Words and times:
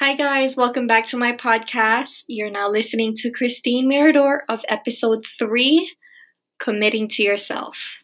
Hi, 0.00 0.16
guys. 0.16 0.56
Welcome 0.56 0.88
back 0.88 1.06
to 1.06 1.16
my 1.16 1.34
podcast. 1.34 2.24
You're 2.26 2.50
now 2.50 2.68
listening 2.68 3.14
to 3.18 3.30
Christine 3.30 3.86
Mirador 3.86 4.42
of 4.48 4.64
episode 4.68 5.24
three 5.24 5.94
Committing 6.58 7.06
to 7.10 7.22
Yourself. 7.22 8.02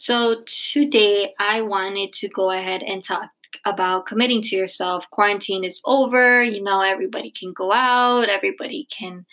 So, 0.00 0.42
today 0.72 1.32
I 1.38 1.62
wanted 1.62 2.12
to 2.14 2.28
go 2.30 2.50
ahead 2.50 2.82
and 2.82 3.04
talk 3.04 3.30
about 3.64 4.06
committing 4.06 4.42
to 4.42 4.56
yourself. 4.56 5.08
Quarantine 5.12 5.62
is 5.62 5.80
over. 5.84 6.42
You 6.42 6.60
know, 6.60 6.82
everybody 6.82 7.30
can 7.30 7.52
go 7.52 7.70
out, 7.70 8.28
everybody 8.28 8.84
can 8.90 9.26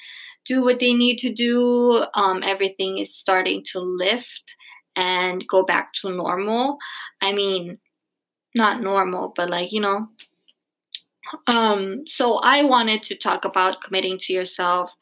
do 0.45 0.63
what 0.63 0.77
they 0.77 0.93
need 0.93 1.17
to 1.19 1.33
do. 1.33 2.05
Um, 2.13 2.43
everything 2.43 2.99
is 2.99 3.15
starting 3.15 3.63
to 3.71 3.79
lift 3.79 4.53
and 4.95 5.43
go 5.47 5.63
back 5.63 5.93
to 6.01 6.09
normal. 6.09 6.77
I 7.21 7.33
mean, 7.33 7.79
not 8.55 8.81
normal, 8.81 9.33
but 9.35 9.49
like, 9.49 9.71
you 9.71 9.81
know. 9.81 10.07
Um, 11.47 12.05
so 12.05 12.39
I 12.43 12.63
wanted 12.63 13.01
to 13.03 13.15
talk 13.15 13.45
about 13.45 13.81
committing 13.81 14.17
to 14.19 14.33
yourself 14.33 14.93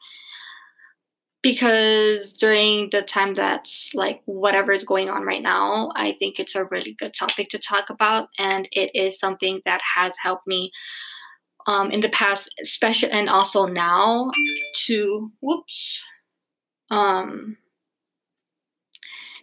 because 1.42 2.32
during 2.32 2.88
the 2.90 3.02
time 3.02 3.34
that's 3.34 3.92
like 3.94 4.22
whatever 4.26 4.72
is 4.72 4.84
going 4.84 5.10
on 5.10 5.24
right 5.24 5.42
now, 5.42 5.90
I 5.96 6.12
think 6.12 6.38
it's 6.38 6.54
a 6.54 6.64
really 6.66 6.94
good 6.94 7.12
topic 7.12 7.48
to 7.50 7.58
talk 7.58 7.90
about, 7.90 8.28
and 8.38 8.68
it 8.72 8.92
is 8.94 9.18
something 9.18 9.60
that 9.64 9.80
has 9.96 10.14
helped 10.22 10.46
me 10.46 10.70
um, 11.66 11.90
in 11.90 12.00
the 12.00 12.08
past, 12.08 12.48
especially 12.60 13.10
and 13.10 13.28
also 13.28 13.66
now 13.66 14.30
to 14.86 15.32
whoops, 15.40 16.02
um, 16.90 17.56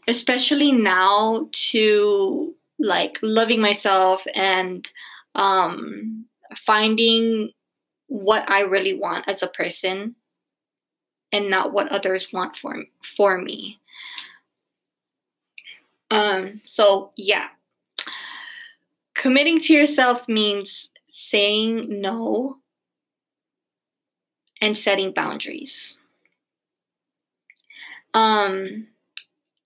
especially 0.09 0.71
now 0.71 1.47
to 1.51 2.55
like 2.79 3.19
loving 3.21 3.61
myself 3.61 4.25
and 4.33 4.89
um, 5.35 6.25
finding 6.57 7.51
what 8.07 8.49
I 8.49 8.61
really 8.61 8.95
want 8.95 9.27
as 9.27 9.43
a 9.43 9.47
person 9.47 10.15
and 11.31 11.49
not 11.49 11.73
what 11.73 11.89
others 11.89 12.27
want 12.33 12.55
for 12.55 12.83
for 13.03 13.37
me. 13.37 13.79
Um 16.11 16.61
so 16.65 17.11
yeah. 17.15 17.49
Committing 19.15 19.59
to 19.61 19.73
yourself 19.73 20.27
means 20.27 20.89
saying 21.11 22.01
no 22.01 22.57
and 24.59 24.75
setting 24.75 25.11
boundaries. 25.13 25.99
Um 28.15 28.87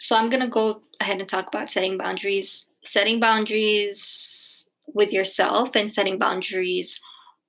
so 0.04 0.18
I'm 0.18 0.28
going 0.28 0.42
to 0.42 0.50
go 0.50 0.82
ahead 1.00 1.22
and 1.22 1.30
talk 1.30 1.48
about 1.48 1.72
setting 1.72 1.98
boundaries. 1.98 2.68
Setting 2.84 3.22
boundaries 3.22 4.68
with 4.94 5.14
yourself 5.14 5.78
and 5.78 5.90
setting 5.90 6.20
boundaries 6.20 7.00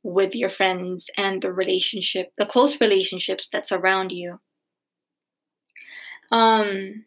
with 0.04 0.36
your 0.36 0.48
friends 0.48 1.10
and 1.18 1.42
the 1.42 1.52
relationship, 1.52 2.30
the 2.38 2.46
close 2.46 2.80
relationships 2.80 3.48
that 3.48 3.66
surround 3.66 4.12
you. 4.12 4.38
Um, 6.30 7.06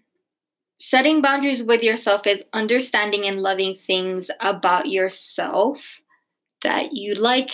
setting 0.81 1.21
boundaries 1.21 1.63
with 1.63 1.81
yourself 1.81 2.27
is 2.27 2.43
understanding 2.51 3.25
and 3.25 3.39
loving 3.39 3.77
things 3.77 4.29
about 4.41 4.89
yourself 4.89 6.01
that 6.61 6.91
you 6.91 7.13
like 7.13 7.51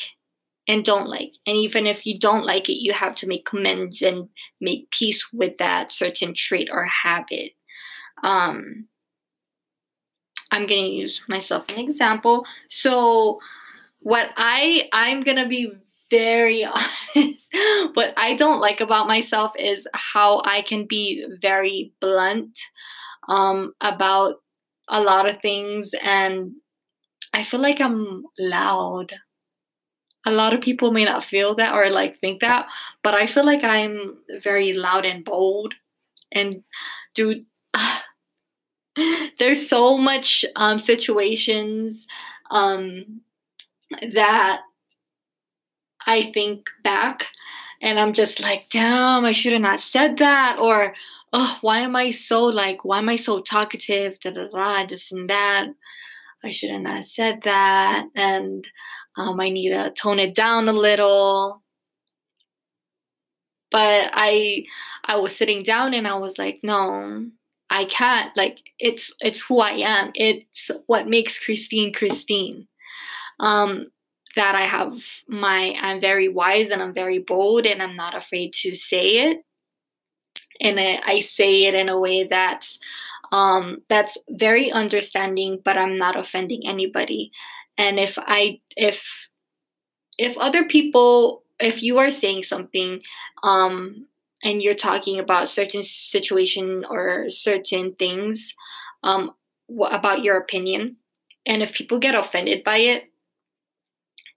and 0.68 0.84
don't 0.84 1.10
like. 1.10 1.34
And 1.46 1.58
even 1.58 1.86
if 1.86 2.08
you 2.08 2.18
don't 2.18 2.44
like 2.44 2.70
it, 2.70 2.84
you 2.84 2.92
have 2.92 3.14
to 3.18 3.28
make 3.28 3.54
amends 3.54 4.02
and 4.02 4.30
make 4.60 4.90
peace 4.90 5.32
with 5.32 5.60
that 5.60 5.92
certain 5.92 6.34
trait 6.34 6.70
or 6.72 6.86
habit. 6.86 7.52
Um, 8.24 8.88
I'm 10.52 10.66
going 10.66 10.84
to 10.84 10.90
use 10.90 11.22
myself 11.28 11.66
an 11.70 11.80
example. 11.80 12.46
So, 12.70 13.40
what 14.00 14.30
I 14.36 14.90
I'm 14.94 15.22
going 15.22 15.38
to 15.38 15.48
be 15.48 15.72
very 16.10 16.64
honest. 17.16 17.48
what 17.94 18.14
I 18.18 18.36
don't 18.36 18.60
like 18.60 18.82
about 18.82 19.08
myself 19.08 19.54
is 19.58 19.88
how 19.94 20.42
I 20.46 20.62
can 20.62 20.86
be 20.86 21.26
very 21.42 21.92
blunt 22.00 22.60
um, 23.28 23.74
about 23.82 24.36
a 24.88 25.02
lot 25.02 25.30
of 25.30 25.42
things, 25.42 25.96
and 26.04 26.52
I 27.34 27.44
feel 27.44 27.60
like 27.60 27.82
I'm 27.82 28.26
loud. 28.38 29.14
A 30.26 30.32
lot 30.32 30.54
of 30.54 30.62
people 30.62 30.92
may 30.92 31.04
not 31.04 31.24
feel 31.24 31.56
that 31.56 31.74
or 31.74 31.90
like 31.90 32.20
think 32.20 32.42
that, 32.42 32.70
but 33.02 33.14
I 33.14 33.26
feel 33.26 33.46
like 33.46 33.64
I'm 33.64 34.18
very 34.42 34.74
loud 34.74 35.06
and 35.06 35.26
bold. 35.26 35.74
And 36.32 36.64
dude, 37.16 37.46
there's 39.40 39.68
so 39.68 39.98
much 39.98 40.46
um, 40.56 40.80
situations 40.80 42.08
um, 42.52 43.22
that 44.14 44.62
I 46.06 46.24
think 46.24 46.70
back 46.84 47.28
and 47.84 48.00
I'm 48.00 48.14
just 48.14 48.40
like, 48.40 48.70
damn, 48.70 49.26
I 49.26 49.34
should 49.34 49.52
have 49.52 49.62
not 49.62 49.82
said 49.82 50.18
that. 50.20 50.58
Or, 50.58 50.96
oh, 51.34 51.58
why 51.60 51.80
am 51.80 51.98
I 51.98 52.12
so 52.12 52.46
like, 52.46 52.86
why 52.86 53.00
am 53.00 53.10
I 53.10 53.18
so 53.18 53.42
talkative? 53.42 54.18
Da 54.22 54.32
da 54.32 54.48
da, 54.48 54.86
this 54.86 55.12
and 55.12 55.30
that. 55.30 55.68
I 56.46 56.52
should 56.52 56.70
have 56.70 56.82
not 56.82 57.04
said 57.04 57.42
that. 57.44 58.08
And 58.16 58.66
um, 59.18 59.38
I 59.42 59.50
need 59.50 59.72
to 59.72 59.92
tone 59.92 60.20
it 60.20 60.34
down 60.34 60.70
a 60.70 60.74
little. 60.74 61.62
But 63.70 64.12
I, 64.14 64.64
I 65.04 65.18
was 65.18 65.36
sitting 65.36 65.64
down 65.64 65.94
and 65.94 66.08
I 66.08 66.16
was 66.16 66.38
like, 66.38 66.60
no, 66.64 67.26
I 67.74 67.86
can't 67.86 68.36
like 68.38 68.60
it's 68.78 69.12
it's 69.20 69.42
who 69.42 69.60
I 69.60 69.72
am. 69.72 70.12
It's 70.14 70.70
what 70.86 71.08
makes 71.08 71.44
Christine 71.44 71.92
Christine. 71.92 72.68
Um 73.40 73.88
that 74.36 74.54
I 74.54 74.62
have 74.62 75.04
my 75.28 75.76
I'm 75.82 76.00
very 76.00 76.30
wise 76.30 76.70
and 76.70 76.84
I'm 76.84 76.94
very 76.94 77.18
bold 77.18 77.66
and 77.66 77.82
I'm 77.82 77.96
not 77.96 78.16
afraid 78.16 78.54
to 78.62 78.76
say 78.76 79.30
it. 79.30 79.44
And 80.62 80.80
I, 80.80 81.02
I 81.04 81.20
say 81.20 81.64
it 81.66 81.74
in 81.74 81.90
a 81.90 82.00
way 82.00 82.26
that's 82.26 82.78
um 83.32 83.82
that's 83.90 84.20
very 84.30 84.72
understanding 84.72 85.60
but 85.66 85.76
I'm 85.76 85.98
not 85.98 86.16
offending 86.16 86.68
anybody. 86.68 87.32
And 87.80 88.00
if 88.00 88.20
I 88.20 88.60
if 88.78 89.30
if 90.20 90.38
other 90.38 90.64
people 90.64 91.42
if 91.60 91.82
you 91.82 91.98
are 91.98 92.12
saying 92.12 92.44
something 92.44 93.02
um 93.42 94.06
and 94.44 94.62
you're 94.62 94.76
talking 94.76 95.20
about 95.20 95.50
certain 95.50 95.84
situation 95.84 96.86
or 96.90 97.30
certain 97.30 97.94
things 97.96 98.54
um, 99.04 99.32
about 99.92 100.24
your 100.24 100.38
opinion 100.38 100.98
and 101.46 101.62
if 101.62 101.74
people 101.74 102.00
get 102.00 102.16
offended 102.16 102.64
by 102.64 102.78
it 102.78 103.06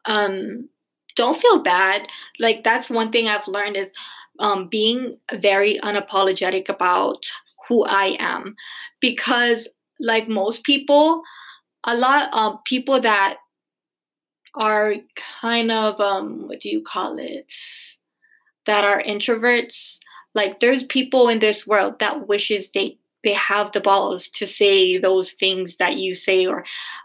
um, 0.06 0.68
don't 1.16 1.40
feel 1.40 1.62
bad. 1.62 2.06
Like 2.38 2.62
that's 2.62 2.88
one 2.88 3.10
thing 3.10 3.26
i've 3.28 3.48
learned 3.48 3.76
is 3.76 3.92
um, 4.38 4.68
being 4.68 5.14
very 5.32 5.78
unapologetic 5.82 6.68
about 6.68 7.26
who 7.68 7.84
i 7.86 8.16
am. 8.20 8.54
Because 9.00 9.68
like 9.98 10.28
most 10.28 10.62
people 10.62 11.22
a 11.84 11.96
lot 11.96 12.28
of 12.32 12.62
people 12.64 13.00
that 13.00 13.36
are 14.54 14.94
kind 15.40 15.70
of 15.70 16.00
um 16.00 16.48
what 16.48 16.60
do 16.60 16.68
you 16.68 16.82
call 16.82 17.18
it 17.18 17.52
that 18.66 18.84
are 18.84 19.02
introverts 19.02 19.98
like 20.34 20.60
there's 20.60 20.84
people 20.84 21.28
in 21.28 21.38
this 21.38 21.66
world 21.66 21.94
that 22.00 22.28
wishes 22.28 22.70
they 22.70 22.98
they 23.24 23.32
have 23.32 23.72
the 23.72 23.80
balls 23.80 24.28
to 24.28 24.46
say 24.46 24.98
those 24.98 25.32
things 25.32 25.76
that 25.76 25.96
you 25.96 26.14
say 26.14 26.46
or 26.46 26.64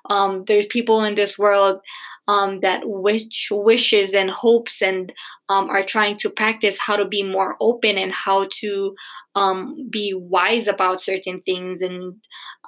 um, 0.10 0.44
there's 0.46 0.68
people 0.68 1.04
in 1.04 1.16
this 1.16 1.38
world 1.40 1.80
um, 2.28 2.60
that 2.60 2.84
wish 2.86 3.50
wishes 3.52 4.14
and 4.14 4.30
hopes 4.30 4.82
and 4.82 5.12
um, 5.50 5.70
are 5.70 5.84
trying 5.84 6.18
to 6.18 6.30
practice 6.30 6.78
how 6.78 6.96
to 6.96 7.06
be 7.06 7.24
more 7.24 7.56
open 7.60 7.98
and 7.98 8.14
how 8.14 8.48
to 8.52 8.96
um, 9.36 9.88
be 9.90 10.14
wise 10.16 10.68
about 10.68 11.02
certain 11.02 11.40
things 11.40 11.82
and 11.82 12.14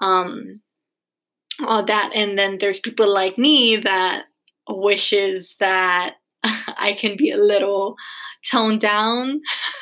um, 0.01 0.59
all 1.65 1.85
that. 1.85 2.11
And 2.15 2.37
then 2.37 2.57
there's 2.59 2.79
people 2.79 3.11
like 3.11 3.37
me 3.37 3.77
that 3.77 4.23
wishes 4.69 5.55
that 5.59 6.15
I 6.77 6.93
can 6.93 7.17
be 7.17 7.31
a 7.31 7.37
little 7.37 7.95
toned 8.49 8.81
down. 8.81 9.41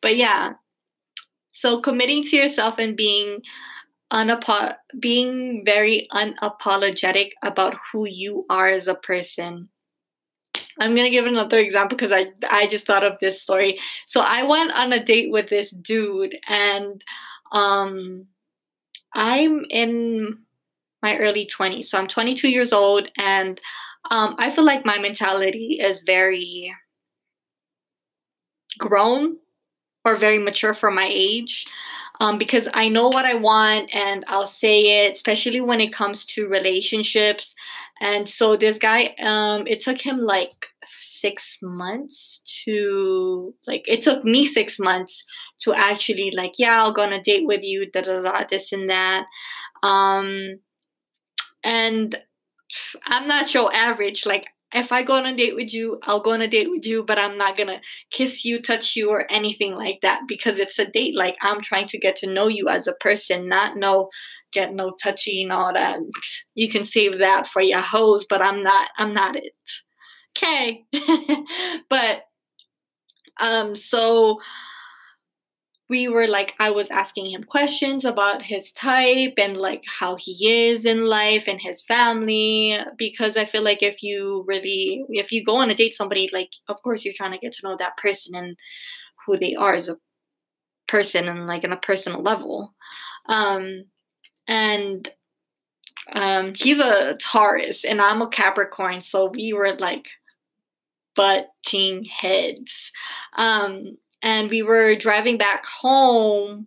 but 0.00 0.16
yeah. 0.16 0.52
So 1.50 1.80
committing 1.80 2.24
to 2.24 2.36
yourself 2.36 2.78
and 2.78 2.96
being 2.96 3.42
unapo- 4.12 4.76
being 4.98 5.64
very 5.64 6.06
unapologetic 6.12 7.32
about 7.42 7.76
who 7.92 8.06
you 8.06 8.46
are 8.48 8.68
as 8.68 8.86
a 8.86 8.94
person. 8.94 9.68
I'm 10.80 10.94
gonna 10.94 11.10
give 11.10 11.26
another 11.26 11.58
example 11.58 11.96
because 11.96 12.12
I 12.12 12.32
I 12.50 12.66
just 12.66 12.86
thought 12.86 13.04
of 13.04 13.18
this 13.20 13.40
story. 13.40 13.78
So 14.06 14.20
I 14.20 14.42
went 14.44 14.72
on 14.72 14.92
a 14.92 15.02
date 15.02 15.30
with 15.30 15.48
this 15.48 15.70
dude, 15.70 16.36
and 16.48 17.02
um, 17.52 18.26
I'm 19.14 19.64
in 19.70 20.38
my 21.02 21.18
early 21.18 21.46
20s. 21.46 21.84
So 21.84 21.98
I'm 21.98 22.08
22 22.08 22.50
years 22.50 22.72
old, 22.72 23.10
and 23.18 23.60
um, 24.10 24.34
I 24.38 24.50
feel 24.50 24.64
like 24.64 24.84
my 24.84 24.98
mentality 24.98 25.78
is 25.80 26.02
very 26.02 26.74
grown 28.78 29.36
or 30.04 30.16
very 30.16 30.38
mature 30.38 30.74
for 30.74 30.90
my 30.90 31.08
age. 31.10 31.66
um, 32.20 32.38
because 32.38 32.68
I 32.74 32.88
know 32.88 33.08
what 33.10 33.26
I 33.26 33.34
want 33.36 33.94
and 33.94 34.24
I'll 34.28 34.46
say 34.46 35.06
it, 35.06 35.14
especially 35.14 35.60
when 35.60 35.80
it 35.80 35.92
comes 35.92 36.24
to 36.26 36.48
relationships. 36.48 37.54
And 38.00 38.28
so 38.28 38.56
this 38.56 38.78
guy, 38.78 39.14
um, 39.20 39.66
it 39.68 39.80
took 39.80 40.00
him 40.00 40.18
like 40.18 40.68
six 40.94 41.58
months 41.62 42.42
to 42.64 43.54
like 43.66 43.84
it 43.88 44.02
took 44.02 44.24
me 44.24 44.46
six 44.46 44.78
months 44.80 45.24
to 45.60 45.74
actually 45.74 46.32
like 46.36 46.54
yeah 46.58 46.80
I'll 46.82 46.92
go 46.94 47.02
on 47.02 47.12
a 47.12 47.22
date 47.22 47.46
with 47.46 47.62
you 47.64 47.90
da 47.90 48.02
da 48.02 48.22
da 48.22 48.44
this 48.50 48.72
and 48.72 48.90
that 48.90 49.26
um 49.82 50.60
and 51.62 52.14
I'm 53.06 53.28
not 53.28 53.48
so 53.48 53.70
average 53.70 54.26
like 54.26 54.46
if 54.74 54.90
I 54.90 55.04
go 55.04 55.14
on 55.14 55.24
a 55.24 55.34
date 55.36 55.54
with 55.54 55.72
you, 55.72 56.00
I'll 56.02 56.20
go 56.20 56.32
on 56.32 56.42
a 56.42 56.48
date 56.48 56.68
with 56.68 56.84
you, 56.84 57.04
but 57.04 57.16
I'm 57.16 57.38
not 57.38 57.56
gonna 57.56 57.80
kiss 58.10 58.44
you, 58.44 58.60
touch 58.60 58.96
you, 58.96 59.08
or 59.08 59.30
anything 59.30 59.76
like 59.76 60.00
that 60.02 60.22
because 60.26 60.58
it's 60.58 60.78
a 60.80 60.90
date. 60.90 61.14
Like 61.14 61.36
I'm 61.40 61.60
trying 61.60 61.86
to 61.88 61.98
get 61.98 62.16
to 62.16 62.32
know 62.32 62.48
you 62.48 62.68
as 62.68 62.88
a 62.88 62.94
person, 62.94 63.48
not 63.48 63.76
no 63.76 64.10
get 64.52 64.74
no 64.74 64.92
touchy 65.02 65.42
and 65.42 65.52
all 65.52 65.72
that. 65.72 65.98
You 66.56 66.68
can 66.68 66.82
save 66.82 67.18
that 67.18 67.46
for 67.46 67.62
your 67.62 67.80
hoes, 67.80 68.24
but 68.28 68.42
I'm 68.42 68.62
not. 68.62 68.90
I'm 68.98 69.14
not 69.14 69.36
it. 69.36 69.52
Okay, 70.36 70.84
but 71.88 72.24
um, 73.40 73.76
so 73.76 74.40
we 75.88 76.08
were 76.08 76.26
like 76.26 76.54
I 76.58 76.70
was 76.70 76.90
asking 76.90 77.30
him 77.30 77.44
questions 77.44 78.04
about 78.04 78.42
his 78.42 78.72
type 78.72 79.34
and 79.38 79.56
like 79.56 79.84
how 79.86 80.16
he 80.16 80.68
is 80.70 80.86
in 80.86 81.04
life 81.04 81.44
and 81.46 81.60
his 81.60 81.82
family 81.82 82.78
because 82.96 83.36
I 83.36 83.44
feel 83.44 83.62
like 83.62 83.82
if 83.82 84.02
you 84.02 84.44
really 84.46 85.04
if 85.10 85.30
you 85.30 85.44
go 85.44 85.56
on 85.56 85.70
a 85.70 85.74
date 85.74 85.94
somebody 85.94 86.30
like 86.32 86.50
of 86.68 86.82
course 86.82 87.04
you're 87.04 87.14
trying 87.14 87.32
to 87.32 87.38
get 87.38 87.52
to 87.54 87.68
know 87.68 87.76
that 87.76 87.96
person 87.98 88.34
and 88.34 88.56
who 89.26 89.36
they 89.38 89.54
are 89.54 89.74
as 89.74 89.88
a 89.88 89.98
person 90.88 91.28
and 91.28 91.46
like 91.46 91.64
in 91.64 91.72
a 91.72 91.76
personal 91.78 92.22
level. 92.22 92.74
Um 93.26 93.84
and 94.48 95.10
um 96.12 96.54
he's 96.54 96.78
a 96.78 97.16
Taurus 97.16 97.84
and 97.84 98.00
I'm 98.00 98.22
a 98.22 98.28
Capricorn 98.28 99.00
so 99.00 99.30
we 99.34 99.52
were 99.52 99.76
like 99.78 100.08
butting 101.14 102.04
heads. 102.04 102.90
Um 103.34 103.98
and 104.24 104.50
we 104.50 104.62
were 104.62 104.96
driving 104.96 105.38
back 105.38 105.64
home 105.66 106.66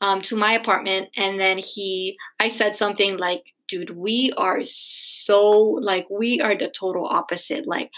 um, 0.00 0.22
to 0.22 0.36
my 0.36 0.52
apartment 0.52 1.08
and 1.16 1.40
then 1.40 1.58
he 1.58 2.16
i 2.38 2.48
said 2.48 2.76
something 2.76 3.16
like 3.16 3.42
dude 3.68 3.90
we 3.90 4.32
are 4.36 4.60
so 4.64 5.50
like 5.80 6.08
we 6.10 6.40
are 6.40 6.56
the 6.56 6.68
total 6.68 7.06
opposite. 7.06 7.66
Like 7.66 7.90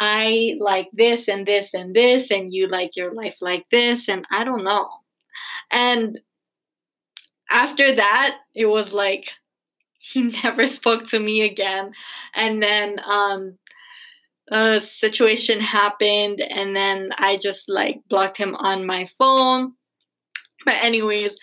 i 0.00 0.54
like 0.58 0.88
this 0.92 1.28
and 1.28 1.46
this 1.46 1.74
and 1.74 1.94
this 1.94 2.30
and 2.30 2.52
you 2.52 2.66
like 2.66 2.96
your 2.96 3.12
life 3.12 3.36
like 3.40 3.66
this 3.70 4.08
and 4.08 4.24
i 4.30 4.44
don't 4.44 4.64
know. 4.64 4.88
And 5.70 6.18
after 7.50 7.94
that 7.94 8.38
it 8.54 8.66
was 8.66 8.92
like 8.92 9.32
he 9.98 10.22
never 10.22 10.66
spoke 10.66 11.06
to 11.08 11.20
me 11.20 11.42
again. 11.42 11.92
And 12.34 12.62
then 12.62 13.00
um 13.04 13.58
a 14.50 14.80
situation 14.80 15.60
happened 15.60 16.40
and 16.40 16.74
then 16.74 17.10
I 17.18 17.36
just 17.36 17.68
like 17.68 18.00
blocked 18.08 18.36
him 18.36 18.54
on 18.56 18.86
my 18.86 19.06
phone. 19.18 19.74
But 20.64 20.76
anyways, 20.82 21.36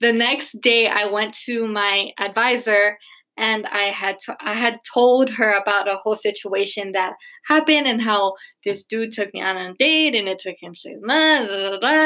the 0.00 0.12
next 0.12 0.60
day 0.60 0.88
I 0.88 1.06
went 1.06 1.34
to 1.46 1.66
my 1.66 2.10
advisor 2.18 2.98
and 3.36 3.66
I 3.66 3.84
had 3.84 4.18
to, 4.26 4.36
I 4.40 4.54
had 4.54 4.80
told 4.92 5.30
her 5.30 5.52
about 5.52 5.88
a 5.88 5.96
whole 5.96 6.16
situation 6.16 6.92
that 6.92 7.14
happened 7.46 7.86
and 7.86 8.02
how 8.02 8.34
this 8.64 8.84
dude 8.84 9.12
took 9.12 9.32
me 9.32 9.40
on 9.40 9.56
a 9.56 9.74
date 9.74 10.16
and 10.16 10.28
it 10.28 10.40
took 10.40 10.56
him 10.60 10.74
six 10.74 10.96
months, 11.02 11.52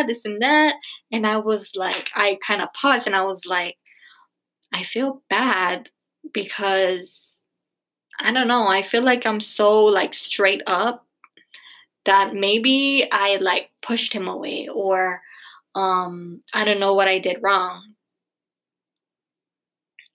this 0.06 0.24
and 0.26 0.42
that. 0.42 0.76
And 1.10 1.26
I 1.26 1.38
was 1.38 1.72
like, 1.74 2.10
I 2.14 2.38
kind 2.46 2.60
of 2.60 2.68
paused 2.74 3.06
and 3.06 3.16
I 3.16 3.22
was 3.22 3.46
like, 3.46 3.76
I 4.74 4.82
feel 4.82 5.22
bad 5.30 5.88
because 6.32 7.41
I 8.20 8.32
don't 8.32 8.48
know. 8.48 8.66
I 8.68 8.82
feel 8.82 9.02
like 9.02 9.26
I'm 9.26 9.40
so 9.40 9.84
like 9.84 10.14
straight 10.14 10.62
up 10.66 11.06
that 12.04 12.34
maybe 12.34 13.06
I 13.12 13.36
like 13.36 13.70
pushed 13.80 14.12
him 14.12 14.28
away 14.28 14.68
or 14.72 15.22
um 15.74 16.42
I 16.54 16.64
don't 16.64 16.80
know 16.80 16.94
what 16.94 17.08
I 17.08 17.18
did 17.18 17.42
wrong. 17.42 17.94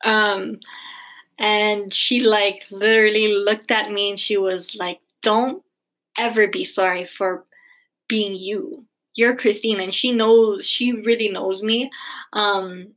Um 0.04 0.60
and 1.40 1.94
she 1.94 2.22
like 2.22 2.66
literally 2.72 3.34
looked 3.34 3.72
at 3.72 3.92
me 3.92 4.10
and 4.12 4.20
she 4.20 4.38
was 4.38 4.76
like, 4.76 5.02
"Don't 5.22 5.64
ever 6.20 6.48
be 6.48 6.64
sorry 6.66 7.06
for 7.06 7.46
being 8.08 8.36
you. 8.36 8.86
You're 9.16 9.36
Christine 9.38 9.80
and 9.82 9.94
she 9.94 10.12
knows, 10.14 10.68
she 10.68 10.94
really 10.94 11.30
knows 11.30 11.64
me." 11.64 11.92
Um 12.34 12.96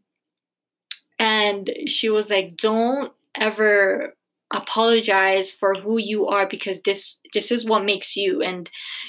and 1.19 1.71
she 1.87 2.09
was 2.11 2.31
like, 2.31 2.57
"Don't 2.57 3.13
ever 3.35 4.15
apologize 4.53 5.51
for 5.51 5.75
who 5.75 5.99
you 5.99 6.27
are 6.27 6.47
because 6.47 6.83
this 6.83 7.19
this 7.33 7.51
is 7.51 7.65
what 7.65 7.85
makes 7.85 8.17
you. 8.17 8.43
And 8.43 8.69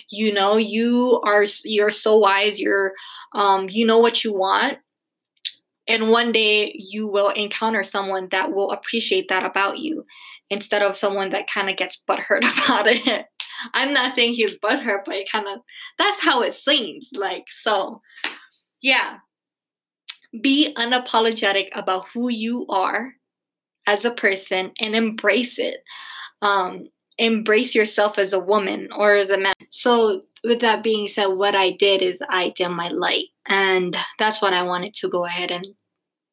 you 0.09 0.33
know 0.33 0.57
you 0.57 1.19
are 1.25 1.45
you're 1.63 1.89
so 1.89 2.17
wise. 2.17 2.59
You're 2.59 2.93
um 3.33 3.67
you 3.69 3.85
know 3.85 3.99
what 3.99 4.23
you 4.23 4.33
want. 4.33 4.77
And 5.87 6.09
one 6.09 6.31
day 6.31 6.73
you 6.75 7.07
will 7.07 7.29
encounter 7.29 7.83
someone 7.83 8.29
that 8.31 8.53
will 8.53 8.71
appreciate 8.71 9.27
that 9.29 9.43
about 9.43 9.79
you 9.79 10.05
instead 10.49 10.81
of 10.81 10.95
someone 10.95 11.31
that 11.31 11.49
kind 11.49 11.69
of 11.69 11.77
gets 11.77 12.01
butthurt 12.09 12.39
about 12.65 12.87
it. 12.87 13.25
I'm 13.73 13.93
not 13.93 14.13
saying 14.13 14.33
he's 14.33 14.57
butthurt 14.57 15.05
but 15.05 15.15
it 15.15 15.31
kind 15.31 15.47
of 15.47 15.59
that's 15.97 16.23
how 16.23 16.41
it 16.41 16.53
seems. 16.53 17.09
Like 17.13 17.45
so 17.49 18.01
yeah. 18.81 19.17
Be 20.41 20.73
unapologetic 20.77 21.67
about 21.73 22.05
who 22.13 22.29
you 22.29 22.65
are 22.69 23.15
as 23.87 24.05
a 24.05 24.11
person 24.11 24.71
and 24.79 24.95
embrace 24.95 25.59
it. 25.59 25.77
Um, 26.41 26.87
embrace 27.17 27.75
yourself 27.75 28.17
as 28.17 28.33
a 28.33 28.39
woman 28.39 28.89
or 28.95 29.15
as 29.15 29.29
a 29.29 29.37
man. 29.37 29.53
So, 29.69 30.23
with 30.43 30.59
that 30.61 30.81
being 30.81 31.07
said, 31.07 31.27
what 31.27 31.55
I 31.55 31.71
did 31.71 32.01
is 32.01 32.21
I 32.29 32.49
dim 32.55 32.75
my 32.75 32.89
light, 32.89 33.27
and 33.47 33.95
that's 34.17 34.41
what 34.41 34.53
I 34.53 34.63
wanted 34.63 34.93
to 34.95 35.09
go 35.09 35.25
ahead 35.25 35.51
and. 35.51 35.65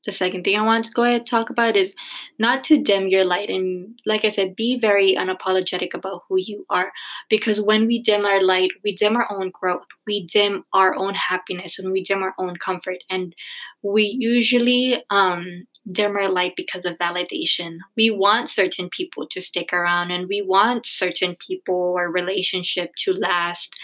The 0.07 0.13
second 0.13 0.45
thing 0.45 0.57
I 0.57 0.63
want 0.63 0.87
to 0.87 0.93
go 0.93 1.03
ahead 1.03 1.17
and 1.23 1.27
talk 1.27 1.51
about 1.51 1.77
is 1.77 1.95
not 2.39 2.63
to 2.65 2.81
dim 2.81 3.09
your 3.09 3.25
light. 3.25 3.51
And 3.51 3.99
like 4.07 4.25
I 4.25 4.29
said, 4.31 4.55
be 4.55 4.79
very 4.79 5.15
unapologetic 5.15 5.93
about 5.93 6.23
who 6.29 6.39
you 6.39 6.65
are. 6.71 6.93
Because 7.29 7.61
when 7.61 7.87
we 7.87 8.01
dim 8.01 8.25
our 8.25 8.41
light, 8.41 8.71
we 8.85 8.95
dim 8.95 9.17
our 9.17 9.27
own 9.29 9.51
growth, 9.51 9.87
we 10.07 10.25
dim 10.25 10.65
our 10.73 10.95
own 10.95 11.15
happiness, 11.15 11.79
and 11.79 11.91
we 11.93 12.03
dim 12.03 12.23
our 12.23 12.33
own 12.39 12.57
comfort. 12.57 12.99
And 13.11 13.35
we 13.83 14.17
usually 14.19 15.03
um, 15.11 15.67
dimmer 15.91 16.29
light 16.29 16.55
because 16.57 16.85
of 16.85 16.99
validation. 16.99 17.79
We 17.97 18.11
want 18.11 18.49
certain 18.49 18.89
people 18.89 19.27
to 19.29 19.41
stick 19.41 19.73
around 19.73 20.11
and 20.11 20.29
we 20.29 20.43
want 20.43 20.87
certain 20.87 21.37
people 21.37 21.95
or 21.97 22.11
relationship 22.11 22.95
to 23.01 23.13
last. 23.13 23.75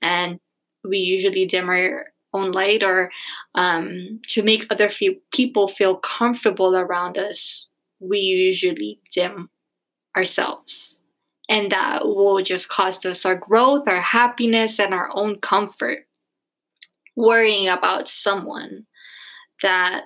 And 0.00 0.40
we 0.84 0.98
usually 0.98 1.46
dim 1.46 1.68
our 1.68 2.06
own 2.34 2.50
light 2.52 2.82
or 2.82 3.10
um, 3.54 4.20
to 4.28 4.42
make 4.42 4.66
other 4.70 4.90
fe- 4.90 5.20
people 5.32 5.68
feel 5.68 5.98
comfortable 5.98 6.76
around 6.76 7.18
us. 7.18 7.68
We 8.00 8.18
usually 8.18 8.98
dim 9.12 9.48
ourselves. 10.16 11.00
And 11.48 11.70
that 11.70 12.04
will 12.04 12.42
just 12.42 12.68
cost 12.68 13.04
us 13.04 13.26
our 13.26 13.36
growth, 13.36 13.86
our 13.86 14.00
happiness, 14.00 14.80
and 14.80 14.94
our 14.94 15.10
own 15.12 15.38
comfort. 15.38 16.06
Worrying 17.14 17.68
about 17.68 18.08
someone 18.08 18.86
that 19.60 20.04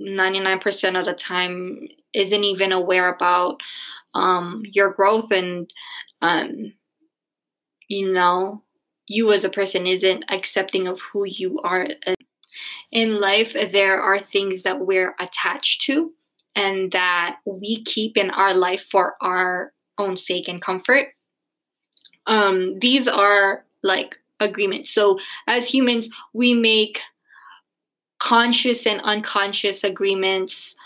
99% 0.00 0.98
of 0.98 1.04
the 1.04 1.14
time 1.14 1.88
isn't 2.14 2.44
even 2.44 2.72
aware 2.72 3.08
about 3.08 3.60
um, 4.14 4.62
your 4.64 4.92
growth 4.92 5.30
and 5.30 5.70
um, 6.22 6.72
you 7.88 8.12
know 8.12 8.62
you 9.06 9.32
as 9.32 9.44
a 9.44 9.50
person 9.50 9.86
isn't 9.86 10.24
accepting 10.30 10.86
of 10.86 11.00
who 11.00 11.24
you 11.26 11.58
are. 11.64 11.86
In 12.92 13.20
life 13.20 13.54
there 13.72 13.98
are 13.98 14.18
things 14.18 14.62
that 14.62 14.80
we're 14.80 15.14
attached 15.18 15.82
to 15.82 16.12
and 16.56 16.92
that 16.92 17.38
we 17.44 17.82
keep 17.84 18.16
in 18.16 18.30
our 18.30 18.54
life 18.54 18.86
for 18.90 19.16
our 19.20 19.72
own 19.98 20.16
sake 20.16 20.48
and 20.48 20.62
comfort. 20.62 21.08
Um, 22.26 22.78
these 22.78 23.08
are 23.08 23.64
like 23.82 24.16
agreements. 24.38 24.90
So 24.90 25.18
as 25.46 25.68
humans 25.68 26.08
we 26.32 26.54
make 26.54 27.00
conscious 28.20 28.86
and 28.86 29.00
unconscious 29.02 29.82
agreements, 29.82 30.76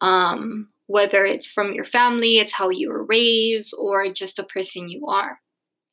um, 0.00 0.68
whether 0.86 1.26
it's 1.26 1.46
from 1.46 1.74
your 1.74 1.84
family, 1.84 2.38
it's 2.38 2.52
how 2.52 2.70
you 2.70 2.88
were 2.88 3.04
raised, 3.04 3.74
or 3.78 4.08
just 4.08 4.38
a 4.38 4.44
person 4.44 4.88
you 4.88 5.04
are. 5.06 5.38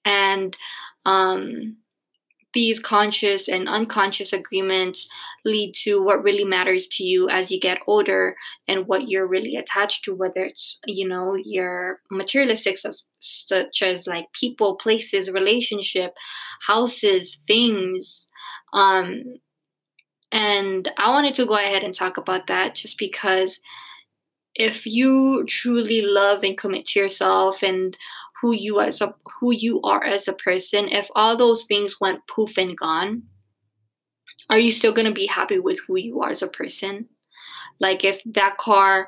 And 0.06 0.56
um, 1.06 1.78
these 2.54 2.80
conscious 2.80 3.48
and 3.48 3.68
unconscious 3.68 4.34
agreements 4.34 5.08
lead 5.46 5.74
to 5.74 6.04
what 6.04 6.24
really 6.24 6.44
matters 6.44 6.88
to 6.88 7.04
you 7.04 7.30
as 7.30 7.52
you 7.52 7.60
get 7.60 7.80
older 7.88 8.36
and 8.68 8.88
what 8.88 9.10
you're 9.10 9.28
really 9.28 9.56
attached 9.56 10.04
to 10.04 10.14
whether 10.14 10.44
it's 10.44 10.78
you 10.86 11.08
know 11.08 11.36
your 11.46 12.00
materialistic 12.12 12.78
such 13.20 13.82
as 13.82 14.08
like 14.08 14.26
people 14.34 14.76
places 14.78 15.32
relationship 15.32 16.14
houses 16.62 17.38
things 17.48 18.30
um 18.74 19.24
And 20.32 20.92
I 20.98 21.10
wanted 21.10 21.36
to 21.36 21.46
go 21.46 21.56
ahead 21.56 21.84
and 21.84 21.94
talk 21.94 22.18
about 22.18 22.48
that 22.48 22.76
just 22.76 22.98
because 22.98 23.60
if 24.56 24.86
you 24.86 25.46
truly 25.48 26.02
love 26.02 26.44
and 26.44 26.58
commit 26.58 26.86
to 26.86 27.00
yourself 27.00 27.64
and 27.64 27.98
who 28.42 28.54
you 28.54 28.80
as 28.80 29.02
a 29.02 29.14
who 29.40 29.52
you 29.52 29.82
are 29.82 30.04
as 30.04 30.28
a 30.28 30.34
person, 30.34 30.88
if 30.88 31.10
all 31.16 31.38
those 31.38 31.66
things 31.66 32.00
went 32.02 32.26
poof 32.28 32.58
and 32.58 32.78
gone, 32.78 33.24
are 34.50 34.60
you 34.60 34.72
still 34.72 34.94
going 34.94 35.06
to 35.06 35.14
be 35.14 35.26
happy 35.26 35.60
with 35.60 35.80
who 35.86 35.98
you 35.98 36.22
are 36.22 36.32
as 36.32 36.42
a 36.42 36.48
person? 36.48 37.08
Like 37.80 38.04
if 38.04 38.22
that 38.26 38.58
car 38.58 39.08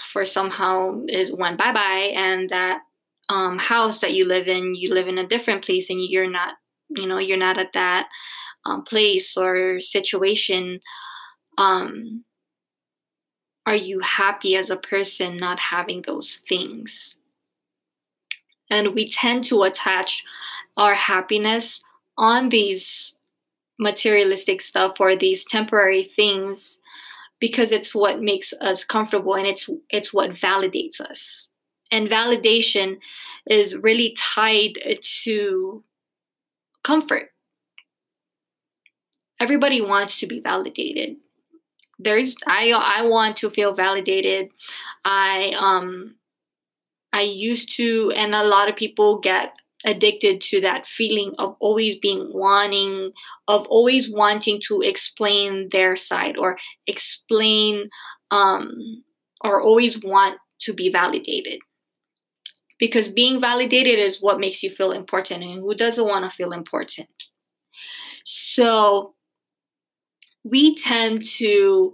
for 0.00 0.24
somehow 0.24 1.02
is 1.08 1.32
went 1.32 1.58
bye 1.58 1.72
bye 1.72 2.12
and 2.14 2.50
that 2.50 2.82
um, 3.28 3.58
house 3.58 4.00
that 4.00 4.12
you 4.12 4.26
live 4.26 4.48
in, 4.48 4.74
you 4.74 4.92
live 4.92 5.08
in 5.08 5.18
a 5.18 5.26
different 5.26 5.64
place 5.64 5.88
and 5.88 6.02
you're 6.02 6.30
not, 6.30 6.54
you 6.88 7.06
know, 7.06 7.18
you're 7.18 7.38
not 7.38 7.58
at 7.58 7.72
that 7.74 8.08
um, 8.64 8.82
place 8.82 9.36
or 9.36 9.80
situation. 9.80 10.80
Um, 11.58 12.24
are 13.66 13.76
you 13.76 14.00
happy 14.00 14.56
as 14.56 14.70
a 14.70 14.76
person 14.76 15.36
not 15.36 15.60
having 15.60 16.02
those 16.02 16.40
things? 16.48 17.16
And 18.70 18.94
we 18.94 19.08
tend 19.08 19.44
to 19.44 19.62
attach 19.62 20.24
our 20.76 20.94
happiness 20.94 21.80
on 22.16 22.48
these 22.48 23.16
materialistic 23.78 24.60
stuff 24.60 25.00
or 25.00 25.16
these 25.16 25.44
temporary 25.44 26.02
things 26.02 26.78
because 27.40 27.72
it's 27.72 27.94
what 27.94 28.20
makes 28.20 28.52
us 28.60 28.84
comfortable 28.84 29.34
and 29.34 29.46
it's 29.46 29.68
it's 29.88 30.12
what 30.12 30.32
validates 30.32 31.00
us 31.00 31.48
and 31.90 32.08
validation 32.08 32.98
is 33.48 33.74
really 33.76 34.14
tied 34.18 34.74
to 35.00 35.82
comfort 36.84 37.30
everybody 39.40 39.80
wants 39.80 40.20
to 40.20 40.26
be 40.26 40.40
validated. 40.40 41.16
There's 41.98 42.36
i 42.46 42.72
i 43.00 43.06
want 43.06 43.36
to 43.38 43.50
feel 43.50 43.74
validated. 43.74 44.50
I 45.04 45.52
um 45.58 46.14
i 47.12 47.22
used 47.22 47.74
to 47.76 48.12
and 48.16 48.34
a 48.34 48.44
lot 48.44 48.68
of 48.68 48.76
people 48.76 49.18
get 49.18 49.54
addicted 49.86 50.42
to 50.42 50.60
that 50.60 50.84
feeling 50.84 51.34
of 51.38 51.56
always 51.58 51.96
being 51.96 52.30
wanting 52.34 53.12
of 53.48 53.66
always 53.68 54.10
wanting 54.10 54.60
to 54.68 54.82
explain 54.82 55.70
their 55.70 55.96
side 55.96 56.36
or 56.36 56.58
explain 56.86 57.88
um 58.30 59.02
or 59.42 59.60
always 59.60 60.02
want 60.02 60.36
to 60.60 60.74
be 60.74 60.90
validated. 60.90 61.58
Because 62.78 63.08
being 63.08 63.40
validated 63.40 63.98
is 63.98 64.22
what 64.22 64.40
makes 64.40 64.62
you 64.62 64.70
feel 64.70 64.92
important 64.92 65.42
and 65.42 65.60
who 65.60 65.74
doesn't 65.74 66.06
want 66.06 66.30
to 66.30 66.34
feel 66.34 66.52
important? 66.52 67.08
So 68.24 69.14
we 70.44 70.74
tend 70.76 71.24
to 71.24 71.92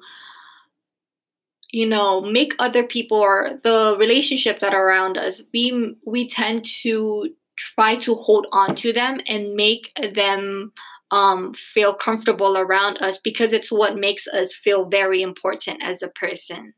you 1.73 1.87
know 1.87 2.21
make 2.21 2.55
other 2.59 2.85
people 2.85 3.19
or 3.19 3.61
the 3.63 3.97
relationship 3.99 4.61
that 4.61 4.73
are 4.73 4.87
around 4.87 5.19
us 5.19 5.43
we 5.53 5.97
we 6.07 6.29
tend 6.29 6.65
to 6.65 7.29
try 7.57 7.97
to 7.97 8.15
hold 8.15 8.47
on 8.53 8.75
to 8.77 8.93
them 8.93 9.19
and 9.29 9.55
make 9.55 9.93
them 10.13 10.73
um, 11.11 11.55
feel 11.55 11.95
comfortable 11.95 12.59
around 12.59 13.01
us 13.01 13.19
because 13.19 13.53
it's 13.53 13.73
what 13.73 13.97
makes 13.97 14.27
us 14.27 14.53
feel 14.53 14.89
very 14.89 15.23
important 15.23 15.83
as 15.83 16.03
a 16.03 16.09
person. 16.09 16.75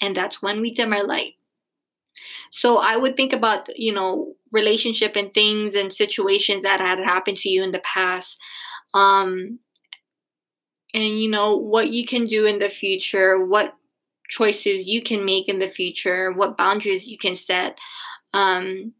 And 0.00 0.14
that's 0.14 0.42
when 0.42 0.60
we 0.60 0.74
dim 0.74 0.92
our 0.92 1.04
light. 1.04 1.34
So 2.50 2.78
i 2.78 2.96
would 2.96 3.16
think 3.16 3.32
about 3.32 3.68
you 3.76 3.92
know 3.92 4.34
relationship 4.52 5.16
and 5.16 5.34
things 5.34 5.74
and 5.74 5.92
situations 5.92 6.62
that 6.62 6.78
had 6.78 7.00
happened 7.00 7.36
to 7.38 7.48
you 7.48 7.62
in 7.64 7.72
the 7.72 7.80
past. 7.80 8.38
Um, 8.92 9.58
and 10.94 11.20
you 11.20 11.28
know 11.28 11.56
what 11.56 11.90
you 11.90 12.06
can 12.06 12.24
do 12.26 12.46
in 12.46 12.58
the 12.58 12.70
future 12.70 13.44
what 13.44 13.74
choices 14.28 14.84
you 14.84 15.02
can 15.02 15.24
make 15.24 15.48
in 15.48 15.58
the 15.58 15.68
future 15.68 16.32
what 16.32 16.56
boundaries 16.56 17.06
you 17.06 17.18
can 17.18 17.34
set 17.34 17.78
um, 18.32 18.92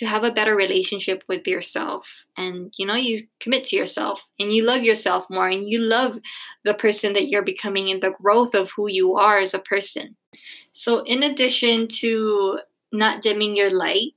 to 0.00 0.06
have 0.06 0.24
a 0.24 0.32
better 0.32 0.56
relationship 0.56 1.22
with 1.28 1.46
yourself. 1.46 2.24
And 2.36 2.72
you 2.78 2.86
know 2.86 2.94
you 2.94 3.26
commit 3.40 3.64
to 3.64 3.76
yourself 3.76 4.26
and 4.38 4.52
you 4.52 4.64
love 4.64 4.82
yourself 4.82 5.26
more 5.28 5.48
and 5.48 5.68
you 5.68 5.78
love 5.78 6.18
the 6.64 6.74
person 6.74 7.12
that 7.14 7.28
you're 7.28 7.44
becoming 7.44 7.90
and 7.90 8.02
the 8.02 8.12
growth 8.12 8.54
of 8.54 8.70
who 8.74 8.88
you 8.88 9.16
are 9.16 9.38
as 9.38 9.54
a 9.54 9.58
person. 9.58 10.16
So 10.72 11.00
in 11.00 11.22
addition 11.22 11.88
to 12.00 12.58
not 12.92 13.22
dimming 13.22 13.56
your 13.56 13.74
light 13.74 14.12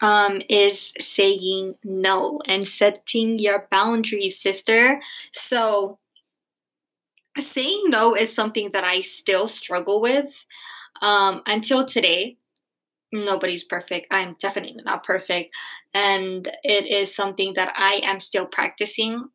um, 0.00 0.40
is 0.48 0.92
saying 1.00 1.74
no 1.84 2.38
and 2.46 2.66
setting 2.66 3.38
your 3.38 3.66
boundaries 3.70 4.40
sister. 4.40 5.00
So 5.32 5.98
saying 7.38 7.84
no 7.86 8.14
is 8.14 8.34
something 8.34 8.70
that 8.72 8.84
I 8.84 9.00
still 9.00 9.48
struggle 9.48 10.00
with 10.00 10.32
um, 11.02 11.42
until 11.46 11.86
today. 11.86 12.36
Nobody's 13.12 13.64
perfect. 13.64 14.06
I'm 14.10 14.36
definitely 14.38 14.82
not 14.84 15.02
perfect. 15.02 15.54
And 15.94 16.46
it 16.62 16.86
is 16.86 17.14
something 17.14 17.54
that 17.54 17.72
I 17.74 18.00
am 18.04 18.20
still 18.20 18.46
practicing 18.46 19.28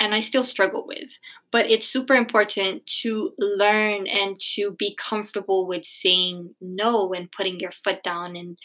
and 0.00 0.14
I 0.14 0.20
still 0.20 0.44
struggle 0.44 0.86
with. 0.86 1.08
But 1.50 1.70
it's 1.70 1.86
super 1.86 2.14
important 2.14 2.86
to 3.02 3.32
learn 3.38 4.06
and 4.06 4.38
to 4.54 4.72
be 4.72 4.94
comfortable 4.96 5.66
with 5.66 5.84
saying 5.84 6.54
no 6.60 7.12
and 7.12 7.32
putting 7.32 7.58
your 7.58 7.72
foot 7.72 8.02
down 8.02 8.36
and 8.36 8.58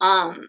um, 0.00 0.48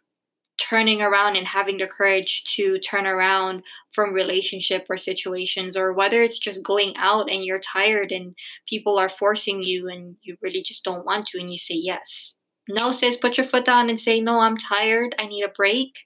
turning 0.70 1.02
around 1.02 1.36
and 1.36 1.48
having 1.48 1.78
the 1.78 1.88
courage 1.88 2.44
to 2.44 2.78
turn 2.80 3.08
around 3.08 3.64
from 3.92 4.14
relationship 4.14 4.86
or 4.90 4.98
situations 4.98 5.76
or 5.76 5.94
whether 5.94 6.22
it's 6.22 6.38
just 6.38 6.64
going 6.64 6.94
out 6.98 7.30
and 7.30 7.44
you're 7.44 7.60
tired 7.60 8.12
and 8.12 8.36
people 8.68 8.98
are 9.00 9.10
forcing 9.10 9.64
you 9.64 9.88
and 9.88 10.16
you 10.22 10.38
really 10.42 10.62
just 10.62 10.84
don't 10.84 11.06
want 11.06 11.26
to 11.26 11.40
and 11.40 11.50
you 11.50 11.58
say 11.58 11.74
yes. 11.76 12.36
No 12.68 12.92
says 12.92 13.18
put 13.18 13.38
your 13.38 13.48
foot 13.48 13.66
down 13.66 13.90
and 13.90 14.00
say 14.00 14.22
no 14.22 14.40
i'm 14.40 14.58
tired. 14.58 15.16
I 15.18 15.26
need 15.26 15.44
a 15.44 15.50
break. 15.50 15.98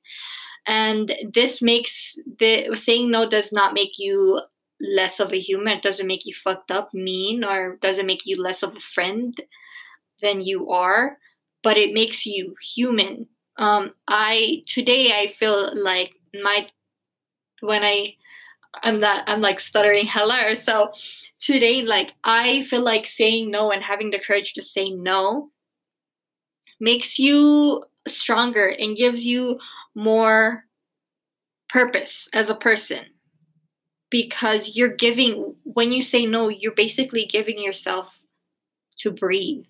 And 0.66 1.14
this 1.34 1.62
makes 1.62 2.18
the 2.40 2.74
saying 2.76 3.12
no 3.12 3.28
does 3.28 3.52
not 3.52 3.74
make 3.74 4.00
you 4.00 4.40
less 4.80 5.20
of 5.20 5.34
a 5.34 5.40
human. 5.40 5.78
It 5.78 5.84
doesn't 5.84 6.08
make 6.08 6.26
you 6.26 6.34
fucked 6.34 6.72
up 6.72 6.94
mean 6.94 7.44
or 7.44 7.78
doesn't 7.82 8.06
make 8.06 8.26
you 8.26 8.42
less 8.42 8.64
of 8.64 8.76
a 8.76 8.80
friend 8.80 9.36
than 10.22 10.40
you 10.40 10.70
are 10.70 11.18
but 11.64 11.78
it 11.78 11.94
makes 11.94 12.26
you 12.26 12.54
human 12.62 13.26
um, 13.58 13.94
I 14.08 14.64
today 14.66 15.12
I 15.14 15.28
feel 15.28 15.72
like 15.82 16.16
my 16.42 16.68
when 17.62 17.84
I 17.84 18.16
I'm 18.82 19.00
not 19.00 19.24
I'm 19.28 19.42
like 19.42 19.60
stuttering 19.60 20.06
hello. 20.08 20.54
So 20.56 20.92
today 21.40 21.82
like 21.84 22.14
I 22.24 22.64
feel 22.64 22.82
like 22.82 23.06
saying 23.06 23.52
no 23.52 23.72
and 23.72 23.84
having 23.84 24.10
the 24.10 24.20
courage 24.20 24.54
to 24.54 24.62
say 24.62 24.90
no 24.90 25.52
makes 26.80 27.20
you 27.20 27.84
stronger 28.08 28.68
and 28.80 28.98
gives 28.98 29.24
you 29.24 29.60
more 29.96 30.66
purpose 31.70 32.28
as 32.34 32.50
a 32.50 32.56
person 32.56 33.06
because 34.10 34.76
you're 34.76 34.96
giving 34.96 35.56
when 35.64 35.92
you 35.92 36.02
say 36.02 36.26
no 36.26 36.50
you're 36.50 36.74
basically 36.74 37.26
giving 37.26 37.58
yourself 37.58 38.20
to 38.98 39.10
breathe 39.10 39.66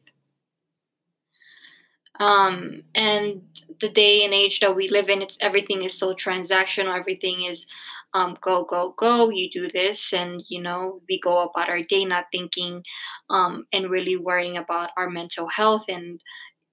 um, 2.20 2.84
and 2.96 3.41
the 3.79 3.89
day 3.89 4.24
and 4.24 4.34
age 4.34 4.60
that 4.60 4.75
we 4.75 4.88
live 4.88 5.10
in, 5.10 5.22
it's 5.22 5.38
everything 5.41 5.84
is 5.84 5.98
so 5.98 6.13
transactional. 6.13 6.98
Everything 6.98 7.43
is 7.43 7.65
um, 8.13 8.38
go, 8.41 8.63
go, 8.65 8.93
go. 8.98 9.29
You 9.29 9.50
do 9.50 9.67
this, 9.70 10.13
and 10.13 10.43
you 10.48 10.62
know 10.62 11.01
we 11.10 11.20
go 11.20 11.39
about 11.43 11.70
our 11.70 11.82
day 11.82 12.05
not 12.05 12.25
thinking 12.32 12.84
um, 13.29 13.65
and 13.74 13.89
really 13.89 14.15
worrying 14.17 14.58
about 14.58 14.91
our 14.98 15.10
mental 15.10 15.48
health 15.50 15.86
and 15.89 16.22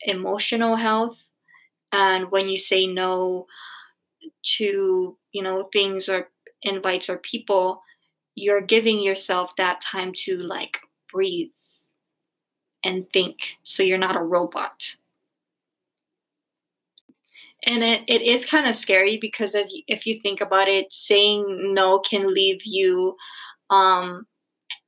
emotional 0.02 0.76
health. 0.76 1.24
And 1.92 2.30
when 2.32 2.48
you 2.48 2.58
say 2.58 2.86
no 2.86 3.46
to 4.58 5.16
you 5.32 5.42
know 5.42 5.68
things 5.72 6.08
or 6.08 6.28
invites 6.62 7.08
or 7.08 7.18
people, 7.18 7.82
you're 8.34 8.60
giving 8.62 9.00
yourself 9.00 9.56
that 9.56 9.80
time 9.80 10.12
to 10.24 10.36
like 10.38 10.80
breathe 11.12 11.50
and 12.84 13.08
think, 13.10 13.56
so 13.62 13.82
you're 13.82 13.98
not 13.98 14.16
a 14.16 14.22
robot 14.22 14.96
and 17.66 17.82
it, 17.82 18.02
it 18.08 18.22
is 18.22 18.44
kind 18.44 18.66
of 18.66 18.74
scary 18.74 19.18
because 19.20 19.54
as 19.54 19.72
if 19.86 20.06
you 20.06 20.20
think 20.20 20.40
about 20.40 20.68
it 20.68 20.90
saying 20.90 21.74
no 21.74 21.98
can 21.98 22.32
leave 22.32 22.64
you 22.64 23.16
um, 23.70 24.26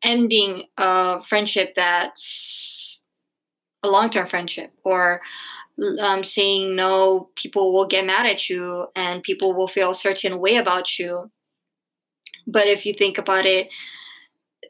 ending 0.02 0.64
a 0.78 1.22
friendship 1.24 1.74
that's 1.74 3.02
a 3.82 3.88
long-term 3.88 4.26
friendship 4.26 4.72
or 4.84 5.20
um, 6.00 6.22
saying 6.22 6.76
no 6.76 7.30
people 7.36 7.72
will 7.72 7.86
get 7.86 8.06
mad 8.06 8.26
at 8.26 8.48
you 8.48 8.86
and 8.94 9.22
people 9.22 9.54
will 9.54 9.68
feel 9.68 9.90
a 9.90 9.94
certain 9.94 10.38
way 10.38 10.56
about 10.56 10.98
you. 10.98 11.30
But 12.46 12.66
if 12.66 12.86
you 12.86 12.92
think 12.94 13.18
about 13.18 13.46
it 13.46 13.68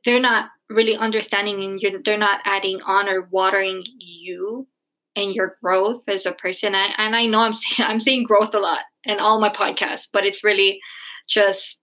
they're 0.05 0.21
not 0.21 0.51
really 0.69 0.97
understanding 0.97 1.63
and 1.63 2.05
they're 2.05 2.19
not 2.19 2.41
adding 2.45 2.81
on 2.87 3.09
or 3.09 3.23
watering 3.31 3.85
you 3.99 4.67
and 5.17 5.35
your 5.35 5.57
growth 5.63 6.03
as 6.09 6.27
a 6.27 6.33
person. 6.33 6.75
I, 6.75 6.95
and 6.99 7.15
I 7.15 7.27
know 7.27 7.41
I'm 7.41 7.53
saying 7.55 7.89
I'm 7.89 8.01
saying 8.01 8.25
growth 8.25 8.55
a 8.55 8.59
lot 8.59 8.85
in 9.05 9.19
all 9.19 9.41
my 9.41 9.51
podcasts, 9.51 10.09
but 10.13 10.25
it's 10.25 10.45
really 10.45 10.81
just 11.29 11.81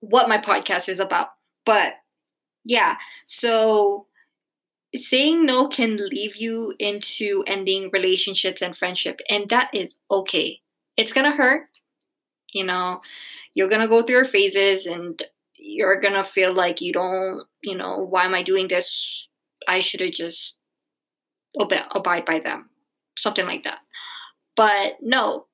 what 0.00 0.28
my 0.28 0.38
podcast 0.38 0.88
is 0.88 1.00
about. 1.00 1.28
But 1.64 1.94
yeah, 2.64 2.96
so 3.26 4.06
saying 4.94 5.46
no 5.46 5.68
can 5.68 5.96
leave 5.96 6.36
you 6.36 6.74
into 6.78 7.44
ending 7.46 7.90
relationships 7.92 8.62
and 8.62 8.76
friendship, 8.76 9.20
and 9.30 9.48
that 9.50 9.70
is 9.72 9.98
okay. 10.10 10.60
It's 10.96 11.12
gonna 11.12 11.30
hurt, 11.30 11.68
you 12.52 12.64
know, 12.64 13.00
you're 13.54 13.68
gonna 13.68 13.88
go 13.88 14.02
through 14.02 14.16
your 14.16 14.24
phases 14.24 14.86
and 14.86 15.22
you're 15.54 16.00
gonna 16.00 16.24
feel 16.24 16.52
like 16.52 16.80
you 16.80 16.92
don't, 16.92 17.42
you 17.62 17.76
know, 17.76 17.98
why 17.98 18.24
am 18.24 18.34
I 18.34 18.42
doing 18.42 18.68
this? 18.68 19.28
I 19.68 19.80
should 19.80 20.00
have 20.00 20.12
just 20.12 20.56
obey, 21.58 21.80
abide 21.92 22.24
by 22.24 22.40
them, 22.40 22.68
something 23.16 23.46
like 23.46 23.64
that. 23.64 23.80
But 24.56 24.98
no, 25.00 25.46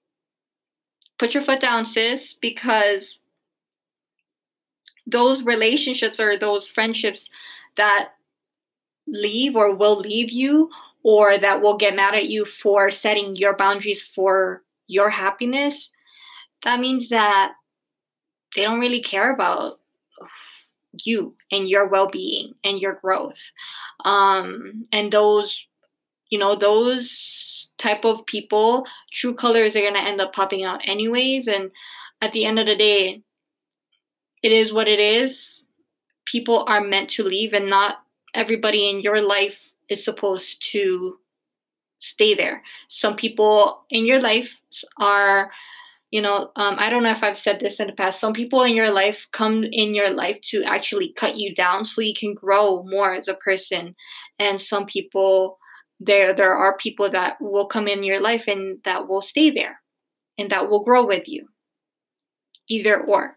put 1.19 1.35
your 1.35 1.43
foot 1.43 1.61
down, 1.61 1.85
sis, 1.85 2.35
because 2.35 3.19
those 5.07 5.43
relationships 5.43 6.19
or 6.19 6.37
those 6.37 6.67
friendships 6.67 7.31
that 7.77 8.11
leave 9.07 9.55
or 9.55 9.75
will 9.75 9.99
leave 9.99 10.31
you 10.31 10.71
or 11.05 11.39
that 11.39 11.63
will 11.63 11.77
get 11.77 11.95
mad 11.95 12.15
at 12.15 12.27
you 12.27 12.45
for 12.45 12.91
setting 12.91 13.37
your 13.37 13.57
boundaries 13.57 14.03
for 14.03 14.65
your 14.89 15.09
happiness, 15.09 15.91
that 16.65 16.81
means 16.81 17.11
that 17.11 17.53
they 18.57 18.65
don't 18.65 18.81
really 18.81 19.03
care 19.03 19.33
about 19.33 19.79
you 21.05 21.37
and 21.53 21.69
your 21.69 21.87
well-being 21.89 22.55
and 22.65 22.81
your 22.81 22.95
growth. 22.95 23.39
Um, 24.05 24.87
and 24.93 25.13
those 25.13 25.67
you 26.31 26.39
know 26.39 26.55
those 26.55 27.71
type 27.79 28.05
of 28.05 28.27
people 28.27 28.87
true 29.13 29.35
colors 29.35 29.77
are 29.77 29.81
going 29.81 29.95
to 29.95 30.01
end 30.01 30.21
up 30.21 30.33
popping 30.33 30.65
out 30.65 30.87
anyways 30.87 31.47
and 31.47 31.71
at 32.21 32.33
the 32.33 32.45
end 32.45 32.59
of 32.59 32.67
the 32.67 32.77
day 32.77 33.23
it 34.47 34.53
is 34.53 34.73
what 34.73 34.87
it 34.87 35.01
is. 35.01 35.65
People 36.25 36.65
are 36.69 36.81
meant 36.81 37.11
to 37.11 37.25
leave 37.25 37.53
and 37.53 37.69
not 37.69 37.97
everybody 38.33 38.89
in 38.89 39.01
your 39.01 39.21
life 39.21 39.73
is 39.89 40.05
supposed 40.05 40.65
to 40.73 41.19
stay 41.99 42.33
there. 42.35 42.63
Some 42.89 43.17
people 43.17 43.85
in 43.91 44.07
your 44.07 44.21
life 44.21 44.61
are 45.01 45.51
you 46.13 46.23
know 46.23 46.53
um, 46.55 46.77
i 46.79 46.89
don't 46.89 47.03
know 47.03 47.11
if 47.11 47.25
i've 47.25 47.37
said 47.37 47.59
this 47.59 47.81
in 47.81 47.89
the 47.89 47.93
past 47.93 48.21
some 48.21 48.33
people 48.33 48.63
in 48.63 48.77
your 48.77 48.93
life 48.93 49.27
come 49.33 49.65
in 49.65 49.93
your 49.93 50.11
life 50.11 50.41
to 50.41 50.63
actually 50.63 51.13
cut 51.15 51.37
you 51.37 51.53
down 51.53 51.85
so 51.85 52.01
you 52.01 52.15
can 52.15 52.33
grow 52.33 52.85
more 52.85 53.13
as 53.13 53.27
a 53.27 53.35
person 53.35 53.93
and 54.39 54.61
some 54.61 54.87
people 54.87 55.59
there 56.01 56.35
there 56.35 56.53
are 56.53 56.77
people 56.77 57.11
that 57.11 57.37
will 57.41 57.67
come 57.67 57.89
in 57.89 58.03
your 58.03 58.21
life 58.21 58.47
and 58.49 58.79
that 58.85 59.09
will 59.09 59.23
stay 59.23 59.51
there 59.51 59.81
and 60.39 60.51
that 60.51 60.69
will 60.69 60.85
grow 60.85 61.07
with 61.07 61.29
you. 61.29 61.49
Either 62.69 63.01
or. 63.01 63.37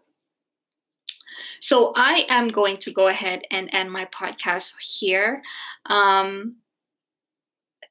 So 1.61 1.91
i 1.95 2.25
am 2.29 2.47
going 2.47 2.77
to 2.77 2.91
go 2.91 3.07
ahead 3.07 3.43
and 3.51 3.69
end 3.73 3.91
my 3.91 4.05
podcast 4.05 4.73
here. 4.79 5.41
Um, 5.85 6.55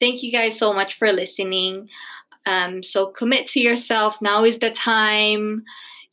thank 0.01 0.23
you 0.23 0.33
guys 0.33 0.59
so 0.59 0.73
much 0.73 0.95
for 0.95 1.13
listening. 1.13 1.89
Um, 2.47 2.83
so 2.83 3.11
commit 3.11 3.47
to 3.49 3.61
yourself. 3.61 4.21
Now 4.21 4.45
is 4.45 4.59
the 4.59 4.71
time. 4.71 5.65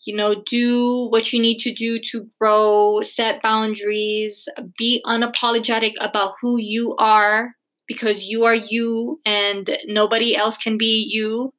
You 0.02 0.16
know, 0.16 0.44
do 0.46 1.08
what 1.10 1.34
you 1.34 1.42
need 1.42 1.58
to 1.60 1.74
do 1.74 1.98
to 2.12 2.30
grow, 2.40 3.02
set 3.02 3.42
boundaries, 3.42 4.48
be 4.78 5.02
unapologetic 5.06 5.94
about 6.00 6.36
who 6.42 6.60
you 6.60 6.96
are 6.98 7.56
because 7.88 8.26
you 8.26 8.46
are 8.46 8.56
you 8.56 9.20
and 9.26 9.78
nobody 9.86 10.36
else 10.36 10.58
can 10.58 10.78
be 10.78 11.08
you. 11.10 11.54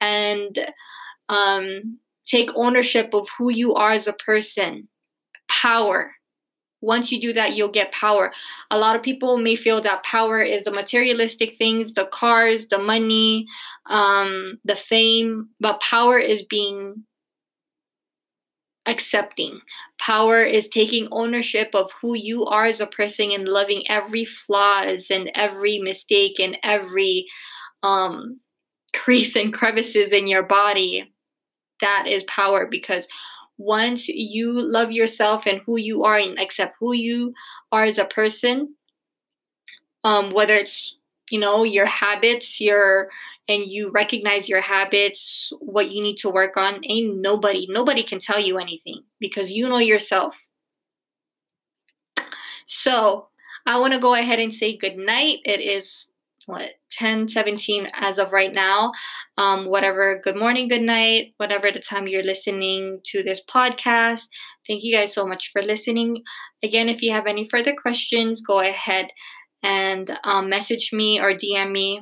And 0.00 0.58
um, 1.28 1.98
take 2.24 2.50
ownership 2.54 3.10
of 3.12 3.28
who 3.36 3.50
you 3.50 3.74
are 3.74 3.90
as 3.90 4.06
a 4.06 4.12
person. 4.12 4.88
Power 5.48 6.12
once 6.80 7.10
you 7.10 7.20
do 7.20 7.32
that, 7.32 7.54
you'll 7.54 7.70
get 7.70 7.92
power. 7.92 8.32
A 8.70 8.78
lot 8.78 8.94
of 8.96 9.02
people 9.02 9.36
may 9.38 9.56
feel 9.56 9.80
that 9.80 10.04
power 10.04 10.40
is 10.40 10.64
the 10.64 10.70
materialistic 10.70 11.56
things, 11.58 11.92
the 11.92 12.06
cars, 12.06 12.68
the 12.68 12.78
money, 12.78 13.46
um, 13.86 14.58
the 14.64 14.76
fame, 14.76 15.48
but 15.60 15.80
power 15.80 16.18
is 16.18 16.44
being 16.44 17.04
accepting. 18.88 19.60
Power 19.98 20.42
is 20.42 20.68
taking 20.68 21.08
ownership 21.12 21.70
of 21.74 21.90
who 22.00 22.14
you 22.14 22.44
are 22.46 22.64
as 22.64 22.80
a 22.80 22.86
person 22.86 23.30
and 23.30 23.48
loving 23.48 23.82
every 23.88 24.24
flaws 24.24 25.10
and 25.10 25.30
every 25.34 25.78
mistake 25.78 26.40
and 26.40 26.56
every 26.62 27.26
um, 27.82 28.40
crease 28.94 29.36
and 29.36 29.52
crevices 29.52 30.12
in 30.12 30.26
your 30.26 30.42
body. 30.42 31.12
That 31.80 32.06
is 32.08 32.24
power 32.24 32.66
because 32.66 33.06
once 33.58 34.08
you 34.08 34.52
love 34.52 34.92
yourself 34.92 35.46
and 35.46 35.60
who 35.66 35.76
you 35.76 36.04
are 36.04 36.18
and 36.18 36.38
accept 36.40 36.76
who 36.80 36.92
you 36.94 37.34
are 37.72 37.84
as 37.84 37.98
a 37.98 38.04
person 38.04 38.74
um, 40.04 40.32
whether 40.32 40.54
it's 40.54 40.96
you 41.30 41.38
know 41.38 41.64
your 41.64 41.86
habits 41.86 42.60
your 42.60 43.10
and 43.48 43.64
you 43.64 43.90
recognize 43.90 44.48
your 44.48 44.60
habits 44.60 45.50
what 45.60 45.90
you 45.90 46.02
need 46.02 46.16
to 46.18 46.28
work 46.28 46.56
on 46.56 46.80
ain't 46.84 47.16
nobody 47.20 47.66
nobody 47.70 48.02
can 48.02 48.18
tell 48.18 48.38
you 48.38 48.58
anything 48.58 49.02
because 49.18 49.50
you 49.50 49.68
know 49.68 49.78
yourself. 49.78 50.48
So 52.66 53.28
i 53.66 53.78
want 53.78 53.92
to 53.92 54.00
go 54.00 54.14
ahead 54.14 54.38
and 54.38 54.54
say 54.54 54.76
good 54.76 54.96
night. 54.96 55.38
It 55.44 55.60
is 55.60 56.08
what 56.46 56.74
10 56.92 57.28
17 57.28 57.88
as 57.94 58.18
of 58.18 58.32
right 58.32 58.54
now. 58.54 58.92
Um, 59.36 59.66
whatever 59.66 60.20
good 60.22 60.36
morning 60.36 60.68
good 60.68 60.82
night 60.82 61.34
whatever 61.38 61.70
the 61.70 61.80
time 61.80 62.06
you're 62.06 62.22
listening 62.22 63.00
to 63.06 63.22
this 63.22 63.42
podcast. 63.48 64.28
Thank 64.66 64.84
you 64.84 64.94
guys 64.94 65.14
so 65.14 65.26
much 65.26 65.50
for 65.52 65.62
listening. 65.62 66.22
Again 66.62 66.88
if 66.88 67.02
you 67.02 67.12
have 67.12 67.26
any 67.26 67.48
further 67.48 67.74
questions 67.74 68.40
go 68.40 68.60
ahead 68.60 69.08
and 69.62 70.16
um, 70.24 70.48
message 70.48 70.92
me 70.92 71.20
or 71.20 71.32
dm 71.32 71.72
me 71.72 72.00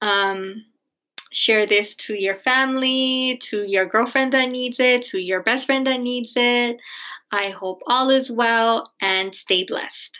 um, 0.00 0.64
share 1.32 1.66
this 1.66 1.94
to 1.94 2.20
your 2.20 2.34
family 2.34 3.38
to 3.42 3.68
your 3.68 3.86
girlfriend 3.86 4.32
that 4.32 4.50
needs 4.50 4.80
it 4.80 5.02
to 5.02 5.18
your 5.20 5.42
best 5.42 5.66
friend 5.66 5.86
that 5.86 6.00
needs 6.00 6.32
it. 6.36 6.78
I 7.32 7.50
hope 7.50 7.80
all 7.86 8.10
is 8.10 8.30
well 8.30 8.92
and 9.00 9.34
stay 9.34 9.64
blessed 9.64 10.18